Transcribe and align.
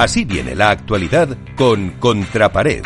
Así 0.00 0.24
viene 0.24 0.54
la 0.54 0.70
actualidad 0.70 1.28
con 1.56 1.90
Contrapared. 2.00 2.82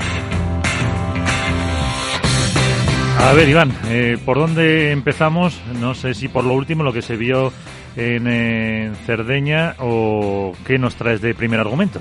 A 3.20 3.32
ver, 3.34 3.48
Iván, 3.48 3.70
eh, 3.86 4.18
¿por 4.26 4.36
dónde 4.36 4.90
empezamos? 4.90 5.62
No 5.80 5.94
sé 5.94 6.14
si 6.14 6.26
por 6.26 6.42
lo 6.42 6.54
último, 6.54 6.82
lo 6.82 6.92
que 6.92 7.02
se 7.02 7.16
vio 7.16 7.52
en, 7.94 8.96
Cerdeña, 9.06 9.76
o 9.78 10.54
qué 10.66 10.76
nos 10.76 10.96
traes 10.96 11.20
de 11.20 11.36
primer 11.36 11.60
argumento. 11.60 12.00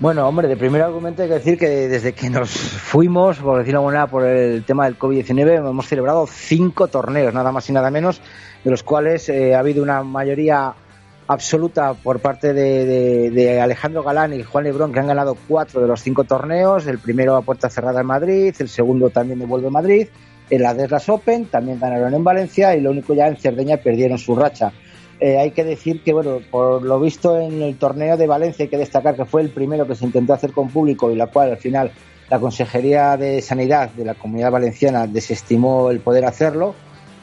Bueno, 0.00 0.26
hombre, 0.26 0.48
de 0.48 0.56
primer 0.56 0.82
argumento 0.82 1.22
hay 1.22 1.28
que 1.28 1.34
decir 1.34 1.56
que 1.56 1.68
desde 1.68 2.14
que 2.14 2.30
nos 2.30 2.50
fuimos, 2.50 3.38
por 3.38 3.58
decirlo 3.58 3.78
de 3.78 3.86
alguna 3.86 3.98
manera, 4.00 4.10
por 4.10 4.24
el 4.24 4.64
tema 4.64 4.86
del 4.86 4.98
COVID-19, 4.98 5.68
hemos 5.70 5.86
celebrado 5.86 6.26
cinco 6.26 6.88
torneos, 6.88 7.32
nada 7.32 7.52
más 7.52 7.70
y 7.70 7.72
nada 7.72 7.92
menos, 7.92 8.20
de 8.64 8.72
los 8.72 8.82
cuales 8.82 9.28
eh, 9.28 9.54
ha 9.54 9.60
habido 9.60 9.84
una 9.84 10.02
mayoría 10.02 10.74
absoluta 11.28 11.92
por 11.92 12.20
parte 12.20 12.54
de, 12.54 13.60
Alejandro 13.60 14.02
Galán 14.02 14.32
y 14.32 14.42
Juan 14.42 14.64
Lebrón, 14.64 14.92
que 14.92 14.98
han 14.98 15.06
ganado 15.06 15.36
cuatro 15.46 15.80
de 15.80 15.86
los 15.86 16.00
cinco 16.00 16.24
torneos. 16.24 16.86
El 16.86 16.98
primero 16.98 17.36
a 17.36 17.42
puerta 17.42 17.68
cerrada 17.68 18.00
en 18.00 18.06
Madrid, 18.06 18.54
el 18.58 18.68
segundo 18.68 19.10
también 19.10 19.38
devuelve 19.38 19.70
Madrid. 19.70 20.08
En 20.50 20.62
la 20.62 20.72
Deslas 20.72 21.08
Open 21.10 21.44
también 21.44 21.78
ganaron 21.78 22.14
en 22.14 22.24
Valencia 22.24 22.74
y 22.74 22.80
lo 22.80 22.90
único 22.90 23.12
ya 23.12 23.28
en 23.28 23.36
Cerdeña 23.36 23.76
perdieron 23.76 24.16
su 24.16 24.34
racha. 24.34 24.72
Eh, 25.20 25.36
hay 25.36 25.50
que 25.50 25.64
decir 25.64 26.02
que, 26.02 26.14
bueno, 26.14 26.38
por 26.50 26.82
lo 26.82 26.98
visto 26.98 27.38
en 27.38 27.60
el 27.60 27.76
torneo 27.76 28.16
de 28.16 28.26
Valencia 28.26 28.62
hay 28.62 28.70
que 28.70 28.78
destacar 28.78 29.14
que 29.14 29.26
fue 29.26 29.42
el 29.42 29.50
primero 29.50 29.86
que 29.86 29.96
se 29.96 30.06
intentó 30.06 30.32
hacer 30.32 30.52
con 30.52 30.70
público 30.70 31.10
y 31.10 31.16
la 31.16 31.26
cual 31.26 31.50
al 31.50 31.56
final 31.58 31.90
la 32.30 32.38
Consejería 32.38 33.16
de 33.16 33.42
Sanidad 33.42 33.90
de 33.90 34.04
la 34.04 34.14
Comunidad 34.14 34.52
Valenciana 34.52 35.06
desestimó 35.06 35.90
el 35.90 36.00
poder 36.00 36.24
hacerlo 36.24 36.74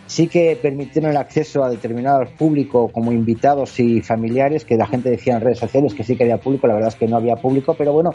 sí 0.08 0.27
que 0.27 0.58
permitieron 0.62 1.12
el 1.12 1.18
acceso 1.18 1.64
a 1.64 1.70
determinados 1.70 2.30
públicos 2.32 2.91
como 2.91 3.12
invitados 3.12 3.80
y 3.80 4.02
familiares, 4.02 4.66
que 4.66 4.76
la 4.76 4.88
gente 4.88 5.09
decía 5.09 5.36
en 5.36 5.41
redes 5.41 5.60
sociales 5.60 5.93
que 5.93 6.04
sí 6.04 6.16
que 6.16 6.24
había 6.24 6.38
público, 6.38 6.68
la 6.68 6.76
verdad 6.76 6.90
es 6.90 6.96
que 6.96 7.07
no 7.07 7.18
había 7.18 7.35
público, 7.35 7.76
pero 7.77 7.93
bueno, 7.93 8.12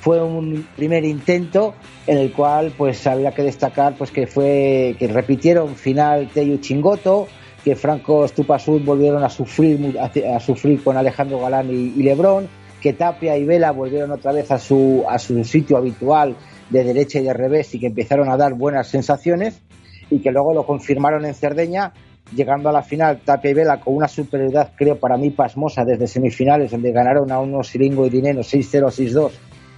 fue 0.00 0.22
un 0.22 0.66
primer 0.76 1.04
intento 1.04 1.74
en 2.06 2.18
el 2.18 2.32
cual 2.32 2.72
pues 2.76 3.06
había 3.06 3.32
que 3.32 3.42
destacar 3.42 3.94
pues 3.96 4.10
que 4.10 4.26
fue 4.26 4.96
que 4.98 5.08
repitieron 5.08 5.76
final 5.76 6.28
Teyu 6.32 6.58
Chingoto, 6.58 7.28
que 7.62 7.76
Franco 7.76 8.26
Stupasud 8.26 8.82
volvieron 8.82 9.22
a 9.22 9.28
sufrir 9.28 9.98
a, 9.98 10.40
sufrir 10.40 10.82
con 10.82 10.96
Alejandro 10.96 11.40
Galán 11.40 11.70
y, 11.70 11.92
y 11.94 12.02
Lebrón, 12.02 12.48
que 12.80 12.94
Tapia 12.94 13.36
y 13.36 13.44
Vela 13.44 13.72
volvieron 13.72 14.10
otra 14.10 14.32
vez 14.32 14.50
a 14.50 14.58
su 14.58 15.04
a 15.06 15.18
su 15.18 15.44
sitio 15.44 15.76
habitual 15.76 16.34
de 16.70 16.82
derecha 16.82 17.20
y 17.20 17.24
de 17.24 17.34
revés 17.34 17.74
y 17.74 17.78
que 17.78 17.88
empezaron 17.88 18.30
a 18.30 18.38
dar 18.38 18.54
buenas 18.54 18.88
sensaciones 18.88 19.60
y 20.10 20.20
que 20.20 20.30
luego 20.30 20.52
lo 20.52 20.66
confirmaron 20.66 21.24
en 21.24 21.34
Cerdeña, 21.34 21.92
llegando 22.34 22.68
a 22.68 22.72
la 22.72 22.82
final 22.82 23.20
Tapia 23.24 23.50
y 23.50 23.54
Vela 23.54 23.80
con 23.80 23.94
una 23.96 24.08
superioridad, 24.08 24.72
creo, 24.76 24.96
para 24.96 25.16
mí 25.16 25.30
pasmosa 25.30 25.84
desde 25.84 26.06
semifinales, 26.06 26.70
donde 26.70 26.92
ganaron 26.92 27.30
a 27.32 27.40
unos 27.40 27.68
Siringo 27.68 28.06
y 28.06 28.10
Dinero 28.10 28.40
6-0, 28.40 28.86
6-2, 28.86 29.30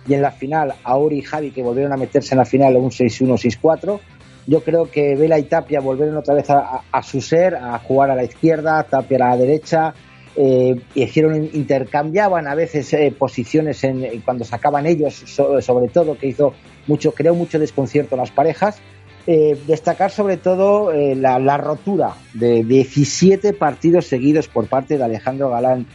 y 0.08 0.14
en 0.14 0.22
la 0.22 0.32
final 0.32 0.74
a 0.82 0.96
Ori 0.96 1.18
y 1.18 1.22
Javi, 1.22 1.50
que 1.50 1.62
volvieron 1.62 1.92
a 1.92 1.96
meterse 1.96 2.34
en 2.34 2.38
la 2.38 2.44
final 2.44 2.76
un 2.76 2.90
6-1, 2.90 3.60
6-4. 3.60 4.00
Yo 4.46 4.60
creo 4.64 4.90
que 4.90 5.14
Vela 5.14 5.38
y 5.38 5.44
Tapia 5.44 5.80
volvieron 5.80 6.16
otra 6.16 6.34
vez 6.34 6.50
a, 6.50 7.02
su 7.02 7.20
ser, 7.20 7.54
a 7.54 7.78
jugar 7.78 8.10
a 8.10 8.16
la 8.16 8.24
izquierda, 8.24 8.82
Tapia 8.82 9.18
a 9.18 9.30
la 9.30 9.36
derecha, 9.36 9.94
eh, 10.34 10.80
hicieron 10.94 11.50
intercambiaban 11.52 12.48
a 12.48 12.54
veces 12.54 12.92
eh, 12.94 13.14
posiciones 13.16 13.84
en, 13.84 14.22
cuando 14.22 14.44
sacaban 14.44 14.86
ellos 14.86 15.14
sobre 15.26 15.88
todo 15.88 16.16
que 16.16 16.28
hizo 16.28 16.54
mucho 16.86 17.12
creo 17.12 17.34
mucho 17.34 17.58
desconcierto 17.58 18.14
a 18.14 18.18
las 18.18 18.30
parejas 18.30 18.80
eh, 19.24 19.56
destacar 19.68 20.10
sobre 20.10 20.36
todo 20.36 20.90
eh, 20.90 21.14
la, 21.14 21.56
rotura 21.56 22.14
de 22.34 22.64
17 22.64 23.52
partidos 23.52 24.06
seguidos 24.06 24.48
por 24.48 24.66
parte 24.66 24.98
de 24.98 25.04
Alejandro 25.04 25.48
Galán 25.48 25.86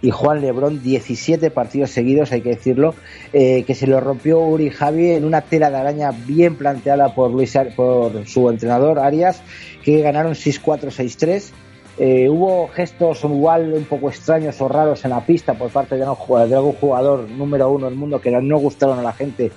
y 0.00 0.10
Juan 0.10 0.40
Lebrón, 0.40 0.82
17 0.82 1.50
partidos 1.50 1.90
seguidos, 1.90 2.32
hay 2.32 2.40
que 2.40 2.48
decirlo, 2.48 2.94
eh, 3.34 3.64
que 3.64 3.74
se 3.74 3.86
lo 3.86 4.00
rompió 4.00 4.40
Uri 4.40 4.70
Javi 4.70 5.10
en 5.10 5.26
una 5.26 5.42
tela 5.42 5.70
de 5.70 5.76
araña 5.76 6.12
bien 6.12 6.56
planteada 6.56 7.14
por, 7.14 7.30
Luis, 7.30 7.56
por 7.76 8.26
su 8.26 8.48
entrenador 8.48 8.98
Arias, 8.98 9.42
que 9.84 10.00
ganaron 10.00 10.32
6-4, 10.32 11.52
6-3. 11.98 12.30
hubo 12.30 12.68
gestos 12.68 13.22
igual 13.22 13.74
un 13.74 13.84
poco 13.84 14.08
extraños 14.08 14.58
o 14.62 14.68
raros 14.68 15.04
en 15.04 15.10
la 15.10 15.20
pista 15.26 15.52
por 15.52 15.70
parte 15.70 15.96
de, 15.96 16.00
de 16.00 16.06
algún 16.06 16.72
jugador 16.72 17.28
número 17.28 17.70
uno 17.70 17.84
del 17.84 17.96
mundo 17.96 18.18
que 18.18 18.30
no 18.30 18.58
gustaron 18.58 18.98
a 18.98 19.02
la 19.02 19.12
gente 19.12 19.52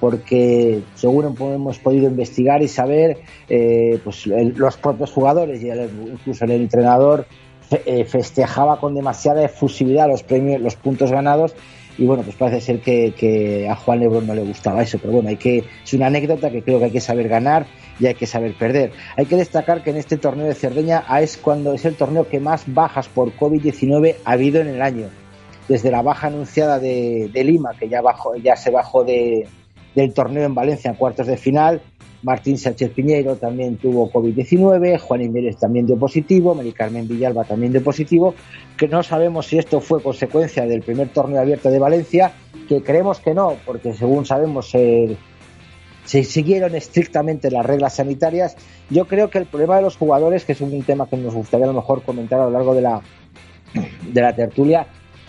porque 0.00 0.82
seguro 0.94 1.34
hemos 1.38 1.78
podido 1.78 2.08
investigar 2.08 2.62
y 2.62 2.68
saber 2.68 3.18
eh, 3.48 3.98
pues 4.04 4.26
los 4.26 4.76
propios 4.76 5.10
jugadores 5.12 5.62
y 5.62 5.70
incluso 5.70 6.44
el 6.44 6.52
entrenador 6.52 7.26
eh, 7.70 8.04
festejaba 8.04 8.78
con 8.78 8.94
demasiada 8.94 9.44
efusividad 9.44 10.08
los 10.08 10.22
premios 10.22 10.60
los 10.60 10.76
puntos 10.76 11.10
ganados 11.10 11.54
y 11.98 12.04
bueno 12.06 12.22
pues 12.22 12.36
parece 12.36 12.60
ser 12.60 12.80
que, 12.80 13.66
a 13.68 13.74
Juan 13.74 14.00
Lebrón 14.00 14.26
no 14.26 14.34
le 14.34 14.42
gustaba 14.42 14.82
eso 14.82 14.98
pero 14.98 15.14
bueno 15.14 15.28
hay 15.30 15.36
que 15.36 15.64
es 15.84 15.94
una 15.94 16.06
anécdota 16.06 16.50
que 16.50 16.62
creo 16.62 16.78
que 16.78 16.86
hay 16.86 16.90
que 16.90 17.00
saber 17.00 17.28
ganar 17.28 17.66
y 17.98 18.06
hay 18.06 18.14
que 18.14 18.26
saber 18.26 18.54
perder. 18.54 18.92
Hay 19.16 19.24
que 19.24 19.36
destacar 19.36 19.82
que 19.82 19.88
en 19.88 19.96
este 19.96 20.18
torneo 20.18 20.46
de 20.46 20.54
Cerdeña 20.54 21.04
es 21.20 21.36
cuando 21.38 21.72
es 21.72 21.84
el 21.86 21.94
torneo 21.94 22.28
que 22.28 22.40
más 22.40 22.64
bajas 22.66 23.08
por 23.08 23.34
COVID-19 23.34 24.16
ha 24.24 24.32
habido 24.32 24.60
en 24.60 24.68
el 24.68 24.82
año 24.82 25.08
desde 25.68 25.90
la 25.90 26.02
baja 26.02 26.28
anunciada 26.28 26.78
de, 26.78 27.30
de 27.32 27.44
Lima 27.44 27.72
que 27.78 27.88
ya 27.88 28.00
bajó 28.00 28.36
ya 28.36 28.54
se 28.56 28.70
bajó 28.70 29.02
de 29.02 29.48
del 29.96 30.12
torneo 30.12 30.44
en 30.44 30.54
Valencia 30.54 30.90
en 30.90 30.96
cuartos 30.96 31.26
de 31.26 31.36
final. 31.36 31.80
Martín 32.22 32.58
Sánchez 32.58 32.90
Piñeiro 32.90 33.36
también 33.36 33.76
tuvo 33.76 34.10
COVID-19, 34.10 34.98
Juan 34.98 35.22
Inmérez 35.22 35.56
también 35.58 35.86
dio 35.86 35.96
positivo, 35.98 36.54
Mari 36.54 36.72
Carmen 36.72 37.06
Villalba 37.06 37.44
también 37.44 37.72
dio 37.72 37.82
positivo, 37.82 38.34
que 38.76 38.88
no 38.88 39.02
sabemos 39.02 39.46
si 39.46 39.58
esto 39.58 39.80
fue 39.80 40.02
consecuencia 40.02 40.66
del 40.66 40.82
primer 40.82 41.08
torneo 41.08 41.40
abierto 41.40 41.70
de 41.70 41.78
Valencia, 41.78 42.32
que 42.68 42.82
creemos 42.82 43.20
que 43.20 43.34
no, 43.34 43.56
porque 43.64 43.92
según 43.94 44.26
sabemos 44.26 44.70
se, 44.70 45.16
siguieron 46.04 46.74
estrictamente 46.74 47.50
las 47.50 47.64
reglas 47.64 47.96
sanitarias. 47.96 48.56
Yo 48.90 49.06
creo 49.06 49.30
que 49.30 49.38
el 49.38 49.46
problema 49.46 49.76
de 49.76 49.82
los 49.82 49.96
jugadores, 49.96 50.44
que 50.44 50.52
es 50.52 50.60
un 50.60 50.82
tema 50.82 51.08
que 51.08 51.16
nos 51.16 51.34
gustaría 51.34 51.66
a 51.66 51.68
lo 51.68 51.74
mejor 51.74 52.02
comentar 52.02 52.40
a 52.40 52.44
lo 52.44 52.50
largo 52.50 52.74
de 52.74 52.82
la, 52.82 53.02
de 54.12 54.20
la 54.20 54.34
tertulia, 54.34 54.86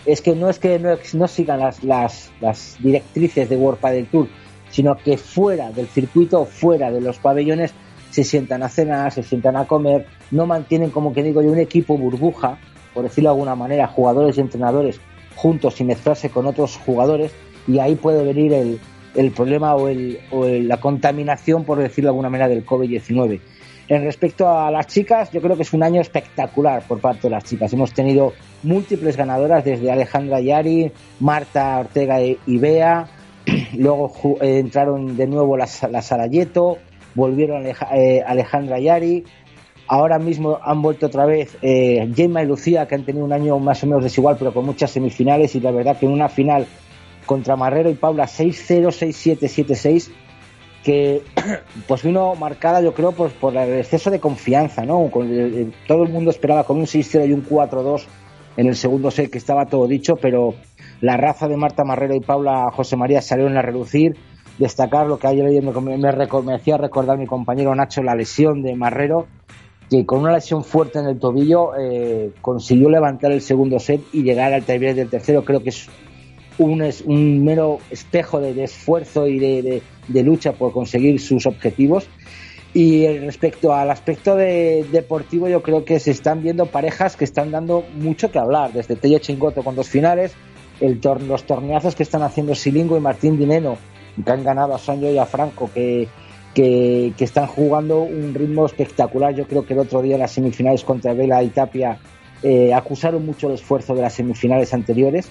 es 0.08 0.22
que 0.22 0.34
no 0.34 0.48
es 0.48 0.58
que 0.58 0.78
no, 0.78 1.28
sigan 1.28 1.60
las, 1.60 1.84
las, 1.84 2.76
directrices 2.80 3.48
de 3.48 3.56
World 3.56 3.78
Padel 3.78 4.06
Tour, 4.06 4.28
sino 4.70 4.96
que 4.96 5.16
fuera 5.16 5.70
del 5.70 5.86
circuito, 5.86 6.44
fuera 6.44 6.90
de 6.90 7.00
los 7.00 7.18
pabellones, 7.18 7.72
se 8.10 8.24
sientan 8.24 8.62
a 8.62 8.68
cenar, 8.68 9.12
se 9.12 9.22
sientan 9.22 9.56
a 9.56 9.66
comer, 9.66 10.06
no 10.30 10.46
mantienen, 10.46 10.90
como 10.90 11.12
que 11.12 11.22
digo 11.22 11.42
yo, 11.42 11.50
un 11.50 11.58
equipo 11.58 11.96
burbuja, 11.96 12.58
por 12.94 13.04
decirlo 13.04 13.30
de 13.30 13.34
alguna 13.34 13.54
manera, 13.54 13.86
jugadores 13.86 14.36
y 14.38 14.40
entrenadores 14.40 15.00
juntos 15.36 15.80
y 15.80 15.84
mezclarse 15.84 16.30
con 16.30 16.46
otros 16.46 16.76
jugadores, 16.76 17.32
y 17.66 17.78
ahí 17.78 17.94
puede 17.94 18.24
venir 18.24 18.52
el, 18.52 18.80
el 19.14 19.30
problema 19.30 19.74
o, 19.74 19.88
el, 19.88 20.18
o 20.30 20.46
la 20.46 20.78
contaminación, 20.78 21.64
por 21.64 21.78
decirlo 21.78 22.08
de 22.08 22.12
alguna 22.12 22.30
manera, 22.30 22.48
del 22.48 22.64
COVID-19. 22.64 23.40
En 23.88 24.04
respecto 24.04 24.48
a 24.48 24.70
las 24.70 24.86
chicas, 24.86 25.30
yo 25.30 25.40
creo 25.40 25.56
que 25.56 25.62
es 25.62 25.72
un 25.72 25.82
año 25.82 26.00
espectacular 26.00 26.82
por 26.86 27.00
parte 27.00 27.22
de 27.22 27.30
las 27.30 27.44
chicas. 27.44 27.72
Hemos 27.72 27.94
tenido 27.94 28.34
múltiples 28.62 29.16
ganadoras, 29.16 29.64
desde 29.64 29.90
Alejandra 29.90 30.40
Yari, 30.40 30.92
Marta 31.20 31.78
Ortega 31.78 32.20
y 32.20 32.58
Bea, 32.58 33.08
luego 33.74 34.12
eh, 34.40 34.58
entraron 34.58 35.16
de 35.16 35.26
nuevo 35.26 35.56
las, 35.56 35.82
las 35.90 36.06
Sarayeto, 36.06 36.78
volvieron 37.14 37.66
eh, 37.66 38.22
Alejandra 38.26 38.78
Yari, 38.78 39.24
ahora 39.86 40.18
mismo 40.18 40.58
han 40.62 40.82
vuelto 40.82 41.06
otra 41.06 41.26
vez 41.26 41.56
eh, 41.62 42.08
y 42.16 42.46
Lucía, 42.46 42.86
que 42.86 42.94
han 42.94 43.04
tenido 43.04 43.24
un 43.24 43.32
año 43.32 43.58
más 43.58 43.82
o 43.82 43.86
menos 43.86 44.04
desigual, 44.04 44.36
pero 44.38 44.52
con 44.52 44.64
muchas 44.64 44.90
semifinales, 44.90 45.54
y 45.54 45.60
la 45.60 45.70
verdad 45.70 45.98
que 45.98 46.06
en 46.06 46.12
una 46.12 46.28
final 46.28 46.66
contra 47.26 47.56
Marrero 47.56 47.90
y 47.90 47.94
Paula 47.94 48.24
6-0, 48.24 48.86
6-7, 48.88 49.66
7-6, 49.66 50.10
que 50.84 51.22
pues 51.86 52.02
vino 52.02 52.34
marcada 52.34 52.80
yo 52.80 52.94
creo 52.94 53.12
pues, 53.12 53.32
por 53.32 53.56
el 53.56 53.80
exceso 53.80 54.10
de 54.10 54.20
confianza, 54.20 54.84
¿no? 54.84 55.10
todo 55.86 56.02
el 56.02 56.08
mundo 56.10 56.30
esperaba 56.30 56.64
con 56.64 56.78
un 56.78 56.86
6-0 56.86 57.28
y 57.28 57.32
un 57.32 57.44
4-2 57.44 58.06
en 58.58 58.66
el 58.66 58.74
segundo 58.74 59.12
set 59.12 59.30
que 59.30 59.38
estaba 59.38 59.66
todo 59.66 59.86
dicho, 59.86 60.16
pero 60.16 60.52
la 61.00 61.16
raza 61.16 61.46
de 61.46 61.56
Marta 61.56 61.84
Marrero 61.84 62.16
y 62.16 62.20
Paula 62.20 62.66
José 62.72 62.96
María 62.96 63.22
salieron 63.22 63.56
a 63.56 63.62
reducir. 63.62 64.16
Destacar 64.58 65.06
lo 65.06 65.20
que 65.20 65.28
ayer 65.28 65.62
me, 65.62 65.96
me, 65.96 66.54
hacía 66.54 66.76
recordar 66.76 67.16
mi 67.16 67.26
compañero 67.26 67.72
Nacho, 67.76 68.02
la 68.02 68.16
lesión 68.16 68.62
de 68.62 68.74
Marrero, 68.74 69.28
que 69.88 70.04
con 70.04 70.18
una 70.22 70.32
lesión 70.32 70.64
fuerte 70.64 70.98
en 70.98 71.06
el 71.06 71.20
tobillo 71.20 71.76
eh, 71.78 72.32
consiguió 72.40 72.90
levantar 72.90 73.30
el 73.30 73.42
segundo 73.42 73.78
set 73.78 74.00
y 74.12 74.24
llegar 74.24 74.52
al 74.52 74.64
tiebreak 74.64 74.96
del 74.96 75.08
tercero. 75.08 75.44
Creo 75.44 75.62
que 75.62 75.68
es 75.68 75.88
un, 76.58 76.82
es 76.82 77.02
un 77.02 77.44
mero 77.44 77.78
espejo 77.92 78.40
de, 78.40 78.64
esfuerzo 78.64 79.28
y 79.28 79.38
de, 79.38 79.82
lucha 80.24 80.52
por 80.54 80.72
conseguir 80.72 81.20
sus 81.20 81.46
objetivos. 81.46 82.08
Y 82.74 83.06
respecto 83.18 83.72
al 83.72 83.90
aspecto 83.90 84.36
de, 84.36 84.86
deportivo, 84.92 85.48
yo 85.48 85.62
creo 85.62 85.84
que 85.84 85.98
se 86.00 86.10
están 86.10 86.42
viendo 86.42 86.66
parejas 86.66 87.16
que 87.16 87.24
están 87.24 87.50
dando 87.50 87.84
mucho 87.94 88.30
que 88.30 88.38
hablar, 88.38 88.72
desde 88.72 88.96
Tello 88.96 89.18
Chingoto 89.18 89.62
con 89.62 89.74
dos 89.74 89.88
finales, 89.88 90.34
el 90.80 91.00
los 91.26 91.44
torneazos 91.44 91.94
que 91.94 92.02
están 92.02 92.22
haciendo 92.22 92.54
Silingo 92.54 92.96
y 92.96 93.00
Martín 93.00 93.38
Dineno, 93.38 93.78
que 94.22 94.30
han 94.30 94.44
ganado 94.44 94.74
a 94.74 94.78
Sancho 94.78 95.10
y 95.10 95.18
a 95.18 95.26
Franco, 95.26 95.70
que, 95.72 96.08
que, 96.54 97.12
están 97.18 97.46
jugando 97.46 98.02
un 98.02 98.34
ritmo 98.34 98.66
espectacular. 98.66 99.34
Yo 99.34 99.46
creo 99.46 99.64
que 99.64 99.74
el 99.74 99.80
otro 99.80 100.02
día 100.02 100.14
en 100.14 100.20
las 100.20 100.32
semifinales 100.32 100.84
contra 100.84 101.14
Vela 101.14 101.42
y 101.42 101.48
Tapia 101.48 101.98
eh, 102.42 102.72
acusaron 102.74 103.24
mucho 103.24 103.48
el 103.48 103.54
esfuerzo 103.54 103.94
de 103.94 104.02
las 104.02 104.14
semifinales 104.14 104.74
anteriores. 104.74 105.30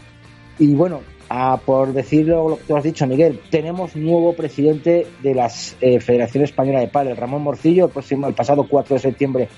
Y 0.59 0.73
bueno, 0.73 1.01
por 1.65 1.93
decirlo 1.93 2.49
lo 2.49 2.57
que 2.57 2.63
tú 2.63 2.77
has 2.77 2.83
dicho, 2.83 3.05
Miguel, 3.05 3.39
tenemos 3.49 3.95
nuevo 3.95 4.33
presidente 4.33 5.07
de 5.21 5.35
la 5.35 5.51
eh, 5.81 5.99
Federación 5.99 6.43
Española 6.43 6.79
de 6.79 6.87
Padres, 6.87 7.17
Ramón 7.17 7.43
Morcillo. 7.43 7.85
El, 7.85 7.91
próximo, 7.91 8.27
el 8.27 8.33
pasado 8.33 8.65
4 8.67 8.95
de 8.95 8.99
septiembre 8.99 9.49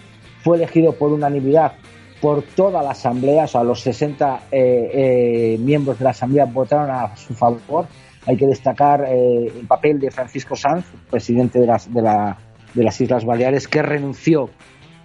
fue 0.44 0.58
elegido 0.58 0.94
por 0.94 1.12
unanimidad 1.12 1.74
por 2.22 2.44
toda 2.44 2.84
la 2.84 2.92
Asamblea, 2.92 3.46
o 3.46 3.48
sea, 3.48 3.64
los 3.64 3.82
60 3.82 4.42
eh, 4.52 4.90
eh, 4.94 5.58
miembros 5.60 6.00
de 6.00 6.04
la 6.04 6.10
Asamblea 6.12 6.46
votaron 6.46 6.90
a 6.92 7.16
su 7.16 7.34
favor. 7.34 7.88
Hay 8.26 8.36
que 8.36 8.46
destacar 8.46 9.06
el 9.10 9.66
papel 9.68 10.00
de 10.00 10.12
Francisco 10.12 10.56
Sanz, 10.56 10.86
presidente 11.10 11.60
de 11.60 11.66
las, 11.66 11.92
de, 11.92 12.02
la, 12.02 12.38
de 12.74 12.84
las 12.84 13.00
Islas 13.00 13.24
Baleares, 13.24 13.68
que 13.68 13.82
renunció 13.82 14.50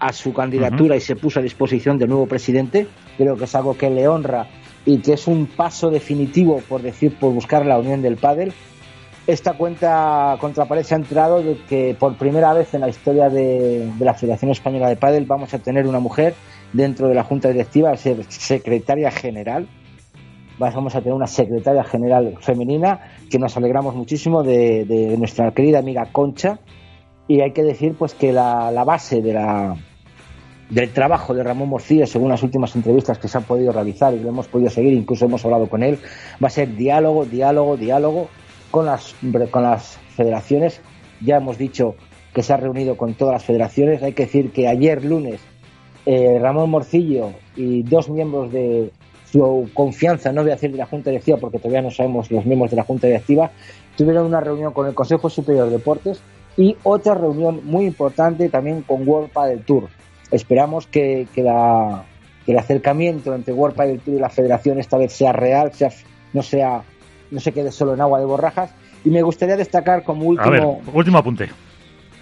a 0.01 0.13
su 0.13 0.35
candidatura 0.35 0.97
y 0.97 1.01
se 1.01 1.15
puso 1.15 1.39
a 1.39 1.43
disposición 1.43 1.99
del 1.99 2.09
nuevo 2.09 2.27
presidente. 2.27 2.89
Creo 3.17 3.37
que 3.37 3.45
es 3.45 3.55
algo 3.55 3.79
que 3.79 3.89
le 3.89 4.09
honra 4.09 4.49
y 4.87 4.99
que 4.99 5.15
es 5.15 5.27
un 5.27 5.47
paso 5.47 5.91
definitivo, 5.91 6.61
por 6.69 6.83
decir, 6.83 7.17
por 7.19 7.33
buscar 7.33 7.65
la 7.65 7.79
unión 7.79 8.03
del 8.03 8.17
pádel. 8.17 8.53
Esta 9.27 9.55
cuenta 9.55 10.37
contrapared 10.39 10.83
se 10.83 10.95
ha 10.95 10.99
enterado 10.99 11.43
de 11.43 11.57
que 11.67 11.97
por 11.99 12.17
primera 12.19 12.53
vez 12.53 12.75
en 12.75 12.83
la 12.83 12.91
historia 12.91 13.31
de, 13.31 13.91
la 13.99 14.13
Federación 14.13 14.51
Española 14.51 14.89
de 14.89 14.97
Pádel 14.97 15.25
vamos 15.25 15.55
a 15.55 15.59
tener 15.59 15.87
una 15.87 15.99
mujer 15.99 16.35
dentro 16.75 17.09
de 17.09 17.15
la 17.15 17.25
Junta 17.25 17.49
Directiva, 17.49 17.97
ser 17.97 18.23
secretaria 18.29 19.11
general. 19.11 19.67
Vamos 20.59 20.95
a 20.95 21.01
tener 21.01 21.15
una 21.15 21.27
secretaria 21.27 21.83
general 21.85 22.37
femenina 22.41 23.01
que 23.31 23.39
nos 23.39 23.57
alegramos 23.57 23.95
muchísimo 23.95 24.43
de, 24.43 25.17
nuestra 25.19 25.51
querida 25.53 25.79
amiga 25.79 26.07
Concha. 26.13 26.59
Y 27.27 27.41
hay 27.41 27.53
que 27.53 27.63
decir 27.63 27.95
pues 27.99 28.13
que 28.13 28.31
la 28.31 28.85
base 28.85 29.23
de 29.23 29.33
la, 29.33 29.75
del 30.71 30.91
trabajo 30.93 31.35
de 31.35 31.43
Ramón 31.43 31.69
Morcillo, 31.69 32.07
según 32.07 32.31
las 32.31 32.43
últimas 32.43 32.75
entrevistas 32.75 33.19
que 33.19 33.29
se 33.29 33.39
han 33.39 33.45
podido 33.45 33.73
realizar 33.73 34.15
y 34.15 34.19
que 34.19 34.29
hemos 34.29 34.49
podido 34.49 34.71
seguir, 34.71 34.93
incluso 34.93 35.27
hemos 35.27 35.45
hablado 35.45 35.69
con 35.69 35.83
él, 35.83 35.99
va 36.43 36.49
a 36.49 36.51
ser 36.51 36.75
diálogo, 36.75 37.25
diálogo, 37.25 37.77
diálogo 37.77 38.29
con 38.71 38.87
las, 38.87 39.15
con 39.51 39.63
las 39.63 39.99
federaciones. 40.17 40.81
Ya 41.21 41.37
hemos 41.37 41.59
dicho 41.59 41.95
que 42.33 42.43
se 42.43 42.53
ha 42.53 42.57
reunido 42.57 42.97
con 42.97 43.15
todas 43.15 43.35
las 43.35 43.45
federaciones. 43.45 44.03
Hay 44.03 44.13
que 44.13 44.25
decir 44.25 44.53
que 44.53 44.67
ayer 44.69 45.05
lunes 45.05 45.41
eh, 46.07 46.39
Ramón 46.41 46.71
Morcillo 46.71 47.33
y 47.57 47.83
dos 47.83 48.09
miembros 48.09 48.53
de 48.53 48.91
su 49.31 49.71
confianza, 49.75 50.33
no 50.33 50.43
voy 50.43 50.51
a 50.51 50.55
decir 50.55 50.71
de 50.71 50.79
la 50.79 50.87
Junta 50.87 51.11
Directiva 51.11 51.39
porque 51.39 51.59
todavía 51.59 51.83
no 51.83 51.91
sabemos 51.91 52.31
los 52.31 52.47
miembros 52.47 52.71
de 52.71 52.77
la 52.77 52.85
Junta 52.85 53.07
Directiva, 53.07 53.51
tuvieron 53.97 54.27
una 54.27 54.41
reunión 54.41 54.73
con 54.73 54.87
el 54.87 54.95
Consejo 54.95 55.29
Superior 55.29 55.67
de 55.67 55.79
Deportes 55.79 56.23
y 56.57 56.77
otra 56.85 57.15
reunión 57.15 57.61
muy 57.65 57.87
importante 57.87 58.49
también 58.49 58.83
con 58.83 59.09
World 59.09 59.31
Padel 59.31 59.65
Tour 59.65 59.89
Esperamos 60.31 60.87
que, 60.87 61.27
la, 61.37 62.05
el 62.47 62.59
acercamiento 62.59 63.35
entre 63.35 63.53
World 63.53 63.77
Padel 63.77 64.01
Tour 64.01 64.17
y 64.17 64.21
la 64.21 64.31
Federación 64.31 64.79
esta 64.79 64.97
vez 64.99 65.13
sea 65.13 65.33
real, 65.33 65.73
sea, 65.73 65.91
no 66.33 66.43
sea 66.43 66.83
no 67.35 67.41
se 67.41 67.53
quede 67.53 67.73
solo 67.73 67.95
en 67.95 68.01
agua 68.01 68.21
de 68.21 68.25
borrajas. 68.25 68.71
Y 69.05 69.11
me 69.11 69.23
gustaría 69.23 69.57
destacar 69.57 70.03
como 70.05 70.25
último... 70.25 70.81
último 70.93 71.19
apunte. 71.19 71.51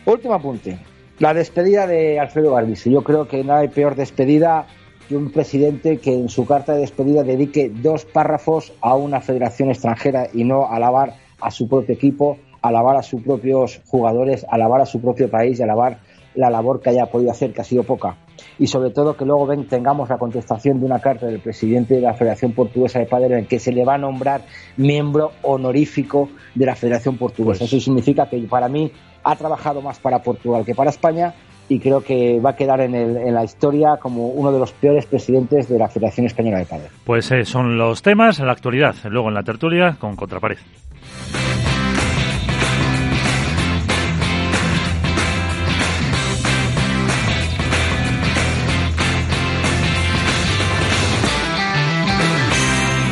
Último 0.05 0.35
apunte. 0.35 0.79
La 1.19 1.35
despedida 1.35 1.87
de 1.87 2.19
Alfredo 2.19 2.53
Barbiso. 2.53 2.91
Yo 2.91 3.03
creo 3.03 3.29
que 3.29 3.45
no 3.45 3.55
hay 3.55 3.69
peor 3.69 3.95
despedida 3.95 4.67
que 5.09 5.17
un 5.17 5.31
presidente 5.31 5.99
que 5.99 6.15
en 6.15 6.29
su 6.29 6.47
carta 6.47 6.73
de 6.73 6.81
despedida 6.81 7.23
dedique 7.23 7.71
dos 7.71 8.05
párrafos 8.05 8.73
a 8.81 8.97
una 8.97 9.21
federación 9.21 9.69
extranjera 9.71 10.29
y 10.33 10.45
no 10.45 10.69
alabar 10.69 11.15
a 11.41 11.51
su 11.51 11.69
propio 11.69 11.95
equipo, 11.95 12.39
alabar 12.63 12.97
a 12.97 13.03
sus 13.03 13.23
propios 13.23 13.81
jugadores, 13.87 14.45
alabar 14.49 14.81
a 14.81 14.87
su 14.87 15.01
propio 15.01 15.31
país 15.31 15.61
y 15.61 15.63
alabar 15.63 16.01
la 16.35 16.51
labor 16.51 16.81
que 16.81 16.91
haya 16.91 17.07
podido 17.07 17.31
hacer, 17.31 17.53
que 17.53 17.61
ha 17.61 17.65
sido 17.65 17.83
poca. 17.83 18.17
Y 18.59 18.67
sobre 18.67 18.91
todo 18.91 19.17
que 19.17 19.25
luego 19.25 19.47
ven, 19.47 19.67
tengamos 19.67 20.09
la 20.09 20.19
contestación 20.19 20.81
de 20.81 20.87
una 20.87 21.01
carta 21.01 21.27
del 21.27 21.41
presidente 21.41 21.95
de 21.95 22.01
la 22.01 22.15
Federación 22.15 22.53
Portuguesa 22.53 22.99
de 22.99 23.07
Padres 23.07 23.33
en 23.33 23.47
que 23.47 23.59
se 23.59 23.73
le 23.73 23.85
va 23.85 23.95
a 23.95 23.99
nombrar 23.99 24.43
miembro 24.77 25.33
honorífico 25.43 26.29
de 26.55 26.67
la 26.67 26.75
Federación 26.75 27.17
Portuguesa. 27.17 27.61
Pues 27.61 27.73
Eso 27.73 27.81
significa 27.81 28.29
que 28.29 28.39
para 28.39 28.69
mí 28.69 28.93
ha 29.25 29.37
trabajado 29.37 29.83
más 29.83 29.99
para 29.99 30.23
Portugal 30.23 30.65
que 30.65 30.75
para 30.75 30.91
España 30.91 31.35
y 31.69 31.79
creo 31.79 32.03
que 32.03 32.41
va 32.41 32.51
a 32.51 32.57
quedar 32.57 32.81
en, 32.81 32.95
en, 32.95 33.35
la 33.35 33.45
historia 33.45 33.97
como 34.01 34.29
uno 34.29 34.53
de 34.53 34.59
los 34.59 34.73
peores 34.73 35.07
presidentes 35.07 35.69
de 35.69 35.79
la 35.79 35.89
Federación 35.89 36.27
Española 36.27 36.59
de 36.59 36.67
Padres. 36.67 36.91
Pues 37.05 37.31
eh, 37.31 37.45
son 37.45 37.79
los 37.79 38.03
temas 38.03 38.41
en 38.41 38.47
la 38.47 38.53
actualidad, 38.53 38.95
luego 39.05 39.29
en 39.29 39.35
la 39.35 39.43
tertulia 39.43 39.97
con 39.99 40.17
Contrapared. 40.17 40.59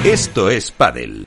Esto 0.04 0.48
es 0.48 0.70
Padel. 0.70 1.18